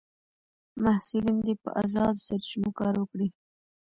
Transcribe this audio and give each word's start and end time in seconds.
محصلین 0.83 1.37
دي 1.45 1.53
په 1.63 1.69
ازادو 1.83 2.23
سرچینو 2.27 2.69
کار 2.79 2.93
وکړي. 2.97 3.27